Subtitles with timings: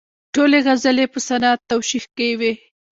[0.33, 2.53] ټولې غزلې یې په صنعت توشیح کې وې.